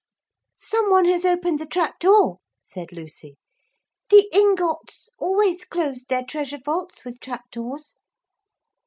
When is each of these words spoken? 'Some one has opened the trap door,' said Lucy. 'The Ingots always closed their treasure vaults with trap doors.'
'Some 0.57 0.89
one 0.89 1.05
has 1.05 1.25
opened 1.25 1.59
the 1.59 1.65
trap 1.67 1.99
door,' 1.99 2.39
said 2.63 2.91
Lucy. 2.91 3.37
'The 4.09 4.27
Ingots 4.33 5.11
always 5.19 5.63
closed 5.63 6.09
their 6.09 6.23
treasure 6.23 6.57
vaults 6.57 7.05
with 7.05 7.19
trap 7.19 7.51
doors.' 7.51 7.95